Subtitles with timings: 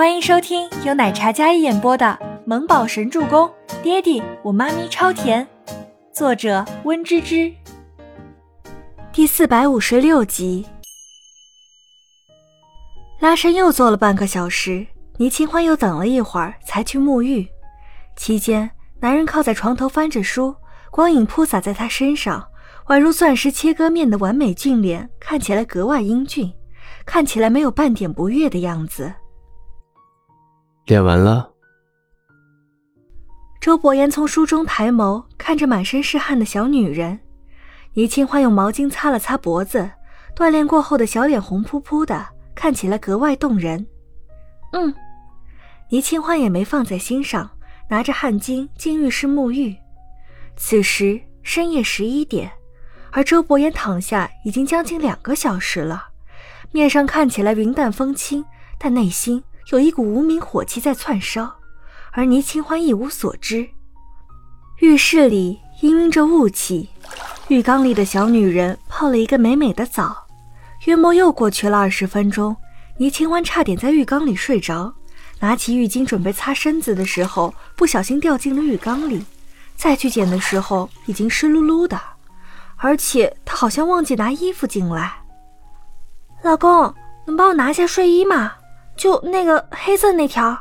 [0.00, 3.46] 欢迎收听由奶茶嘉一演播的《萌宝神助攻》，
[3.82, 5.46] 爹地我妈咪超甜，
[6.10, 7.52] 作者温芝芝。
[9.12, 10.64] 第四百五十六集。
[13.18, 14.86] 拉伸又做了半个小时，
[15.18, 17.46] 倪清欢又等了一会儿才去沐浴。
[18.16, 18.70] 期间，
[19.00, 20.56] 男人靠在床头翻着书，
[20.90, 22.48] 光影铺洒在他身上，
[22.86, 26.50] 宛如钻石切割面的完美俊脸，看起来格外英俊，
[27.04, 29.12] 看起来没有半点不悦的样子。
[30.86, 31.48] 练完了。
[33.60, 37.20] 周伯言从书中抬眸，看着满身是汗的小女人。
[37.94, 39.90] 倪清欢用毛巾擦了擦脖子，
[40.34, 43.86] 锻炼过后的小脸红扑扑的，看起来格外动人。
[44.72, 44.94] 嗯，
[45.90, 47.50] 倪清欢也没放在心上，
[47.88, 49.76] 拿着汗巾进浴室沐浴。
[50.56, 52.50] 此时深夜十一点，
[53.10, 56.08] 而周伯言躺下已经将近两个小时了，
[56.72, 58.44] 面上看起来云淡风轻，
[58.78, 59.42] 但内心……
[59.68, 61.56] 有一股无名火气在窜烧，
[62.12, 63.68] 而倪清欢一无所知。
[64.80, 66.88] 浴室里氤氲着雾气，
[67.48, 70.26] 浴缸里的小女人泡了一个美美的澡。
[70.86, 72.56] 约莫又过去了二十分钟，
[72.96, 74.92] 倪清欢差点在浴缸里睡着。
[75.38, 79.24] 拿起浴巾准备擦身子的时候，不小心掉进了浴缸里。
[79.76, 81.98] 再去捡的时候，已经湿漉漉的，
[82.76, 85.22] 而且她好像忘记拿衣服进来。
[86.42, 86.94] 老公，
[87.26, 88.52] 能帮我拿一下睡衣吗？
[89.00, 90.54] 就那个黑色那条。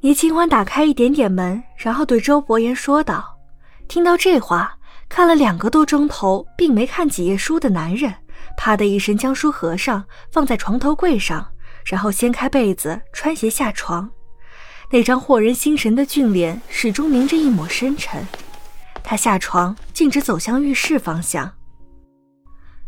[0.00, 3.36] 倪清欢打开一点点门，然后对周伯言说道
[3.88, 8.14] ：“听到这话，看了两个多钟头并没看几页书的男人，
[8.56, 11.44] 啪的一声将书合上，放在床头柜上，
[11.84, 14.08] 然后掀开被子，穿鞋下床。
[14.88, 18.24] 那张惑人心神的俊脸始终凝着一抹深沉。
[19.02, 21.52] 他下床，径直走向浴室方向。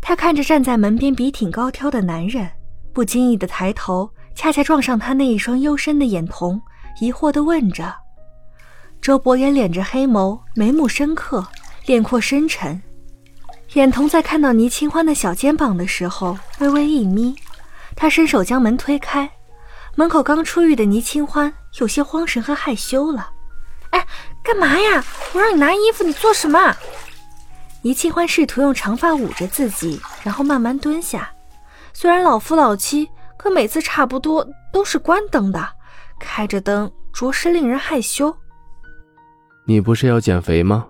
[0.00, 2.48] 他看着站在门边笔挺高挑的男人。”
[2.94, 6.62] 不经意的抬头，恰恰撞上他那一双幽深的眼瞳，
[7.00, 7.92] 疑惑的问着。
[9.02, 11.44] 周伯言敛着黑眸，眉目深刻，
[11.86, 12.80] 脸廓深沉，
[13.72, 17.34] 眼瞳在看到倪清欢的小肩膀的时候微微一眯。
[17.96, 19.28] 他伸手将门推开，
[19.96, 23.28] 门口刚出狱的倪清欢有些慌神和害羞了。
[23.90, 24.06] 哎，
[24.42, 25.04] 干嘛呀？
[25.32, 26.74] 我让你拿衣服，你做什么？
[27.82, 31.30] 倪清欢试图用长发捂着自己，然后慢慢蹲下。
[31.94, 35.66] 虽然老夫老妻，可每次差不多都是关灯的，
[36.18, 38.36] 开着灯着实令人害羞。
[39.64, 40.86] 你不是要减肥吗？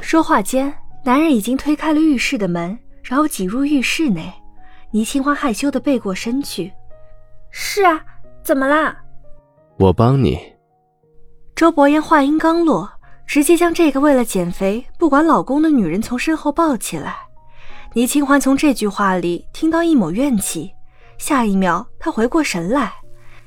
[0.00, 0.72] 说话间，
[1.04, 4.32] 男人已经推开了浴室的门，然后挤入浴室内。
[4.92, 6.72] 倪清欢害羞的背过身去。
[7.50, 8.00] 是啊，
[8.44, 8.96] 怎么啦？
[9.76, 10.38] 我帮你。
[11.56, 12.88] 周伯言话音刚落，
[13.26, 17.23] 直接将这个为了减肥不管老公的女人从身后抱起来。
[17.94, 20.74] 倪清欢从这句话里听到一抹怨气，
[21.16, 22.92] 下一秒她回过神来，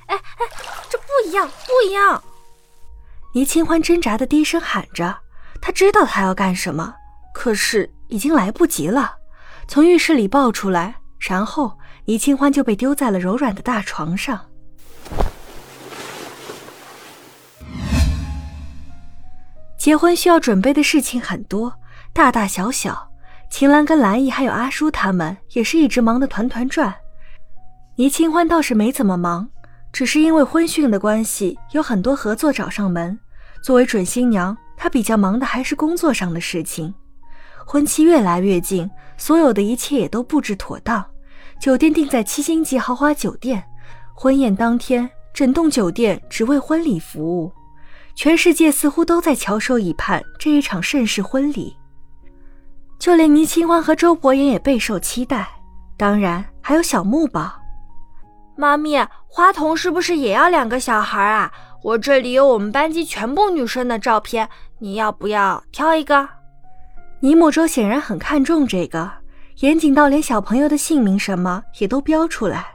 [0.06, 0.46] 哎哎，
[0.90, 2.24] 这不一样，不一样！
[3.34, 5.18] 倪清欢挣扎的低声喊着，
[5.60, 6.96] 她知道他要干什么，
[7.34, 9.16] 可是已经来不及了。
[9.68, 14.46] 从浴室里抱出来，然后倪清欢就被丢在了柔软的大床上。
[19.78, 21.74] 结婚需要准备的事情很多，
[22.14, 23.12] 大大小小。
[23.50, 26.94] 秦岚跟兰姨还有阿叔他们也是一直忙得团团转，
[27.96, 29.48] 倪清欢倒是没怎么忙，
[29.92, 33.18] 只是因为婚讯的关系，有很多合作找上门。
[33.64, 36.94] 作为准新娘，她比较忙的还是工作上的事情。
[37.66, 41.04] 婚期越来越近，所有的一切也都布置妥当，
[41.60, 43.64] 酒店定在七星级豪华酒店，
[44.14, 47.52] 婚宴当天，整栋酒店只为婚礼服务，
[48.16, 51.76] 全世界似乎都在翘首以盼这一场盛世婚礼。
[53.00, 55.48] 就连倪清欢和周伯言也备受期待，
[55.96, 57.54] 当然还有小木宝。
[58.56, 61.52] 妈咪，花童是不是也要两个小孩啊？
[61.84, 64.50] 我这里有我们班级全部女生的照片，
[64.80, 66.28] 你要不要挑一个？
[67.20, 69.12] 倪木舟显然很看重这个，
[69.60, 72.66] 严谨到连小朋友的姓名什么也都标出来。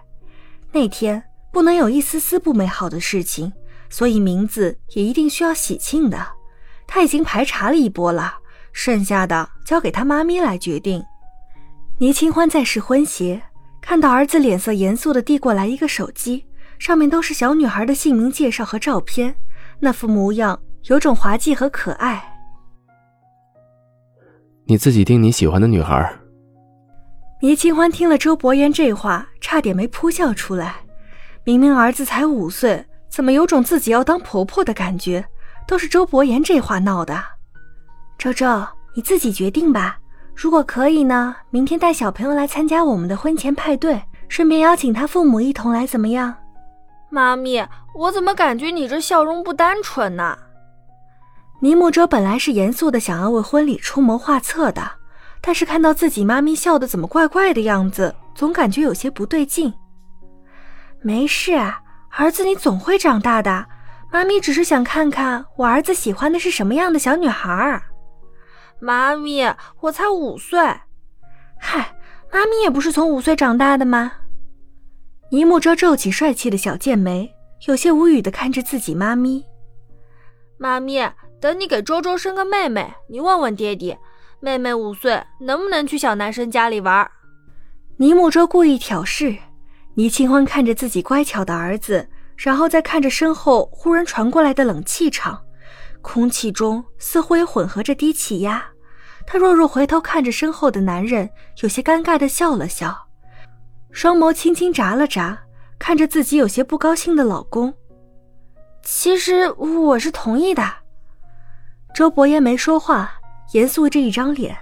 [0.71, 3.53] 那天不能有一丝丝不美好的事情，
[3.91, 6.19] 所以名字也一定需要喜庆的。
[6.87, 8.35] 他已经排查了一波了。
[8.73, 11.03] 剩下的交给他妈咪来决定。
[11.99, 13.41] 倪清欢在试婚鞋，
[13.81, 16.45] 看到儿子脸色严肃的递过来一个手机，
[16.79, 19.35] 上面都是小女孩的姓名介绍和照片，
[19.79, 22.23] 那副模样有种滑稽和可爱。
[24.65, 26.19] 你自己定你喜欢的女孩。
[27.41, 30.77] 倪清欢听了周伯言这话，差点没扑笑出来。
[31.45, 35.25] 明明儿子才五岁，怎么有种自己要当婆婆的感觉？
[35.67, 37.21] 都是周伯言这话闹的。
[38.23, 38.65] 周周，
[38.95, 39.99] 你自己决定吧。
[40.33, 46.33] 如果可以呢，明天带小朋友来参加我们的婚前派对，顺便邀请他父母一同来，怎么样？
[47.11, 47.67] 妈咪，
[47.97, 50.39] 我怎么感觉你这笑容不单纯呢？
[51.61, 54.89] 尼木舟本来是严肃的，想要为婚礼出谋划策的，
[55.41, 59.75] 但是看到自己妈咪笑的怎么怪怪的样子，总感觉有些不对劲。
[61.01, 61.81] 没事啊，
[62.17, 63.67] 儿子，你总会长大的。
[64.13, 67.83] 妈咪只是想看看我儿子喜欢的是什么样的小女孩。
[68.85, 69.45] 妈咪，
[69.79, 70.59] 我才五岁。
[71.57, 71.97] 嗨，
[72.33, 74.11] 妈咪也不是从五岁长大的吗？
[75.31, 77.33] 尼木舟皱起帅气的小剑眉，
[77.69, 79.47] 有些无语的看着自己妈咪。
[80.59, 81.01] 妈咪，
[81.41, 83.97] 等你给周周生个妹妹，你问问爹爹，
[84.41, 87.09] 妹妹五岁能不能去小男生家里玩？
[87.99, 89.37] 尼木舟故意挑事。
[89.95, 95.41] 倪清欢看着自己乖巧的儿子，然后再看着身后忽然传过来的冷气场，
[96.01, 98.72] 空气中似乎也混合着低气压。
[99.33, 101.31] 他弱弱回头看着身后的男人，
[101.63, 102.95] 有些尴尬的笑了笑，
[103.91, 105.39] 双眸轻轻眨了眨，
[105.79, 107.73] 看着自己有些不高兴的老公。
[108.83, 110.63] 其实我是同意的。
[111.95, 113.11] 周伯言没说话，
[113.55, 114.55] 严肃着一张脸，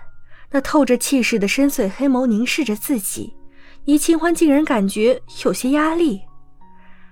[0.52, 3.34] 那透着气势的深邃黑眸凝视着自己。
[3.86, 6.22] 倪清欢竟然感觉有些压力。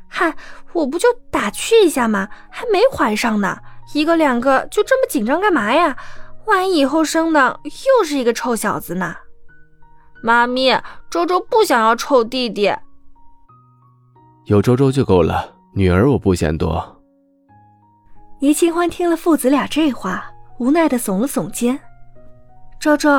[0.06, 0.32] 嗨，
[0.74, 2.28] 我不就打趣一下吗？
[2.50, 3.58] 还没怀上呢，
[3.94, 5.96] 一个两个就这么紧张干嘛呀？
[6.48, 9.14] 万一以后生的又是一个臭小子呢？
[10.22, 12.74] 妈咪，周周不想要臭弟弟，
[14.46, 17.02] 有周周就够了，女儿我不嫌多。
[18.40, 20.24] 倪清欢听了父子俩这话，
[20.58, 21.78] 无奈的耸了耸肩。
[22.80, 23.10] 周周，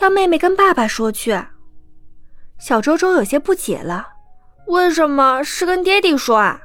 [0.00, 1.36] 要妹妹跟爸爸说去。
[2.58, 4.06] 小周周有些不解了，
[4.66, 6.60] 为什么是跟爹地说啊？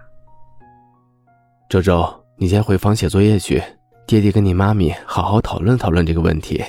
[1.70, 3.64] 周周，你先回房写作业去。
[4.10, 6.66] 爹爹跟你妈咪好好讨论讨论这个问题。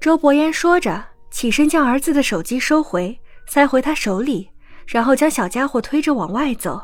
[0.00, 1.00] 周伯言说着，
[1.30, 3.16] 起身将儿子的手机收回，
[3.46, 4.50] 塞回他手里，
[4.84, 6.82] 然后将小家伙推着往外走。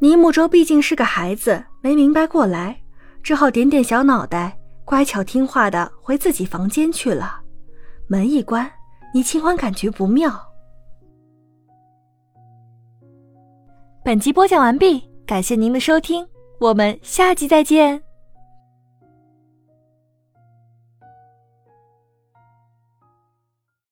[0.00, 2.76] 倪木舟毕竟是个孩子，没明白过来，
[3.22, 7.40] 只好点点小脑袋，乖巧听话的回自己房间去了。
[8.08, 8.68] 门一关，
[9.14, 10.28] 倪清欢感觉不妙。
[14.04, 16.26] 本集播讲完毕，感谢您的收听，
[16.58, 18.09] 我们下集再见。